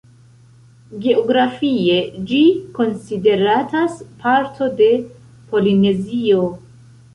Geografie, 1.03 1.97
ĝi 2.31 2.39
konsideratas 2.79 4.01
parto 4.25 4.73
de 4.83 4.91
Polinezio. 5.55 6.45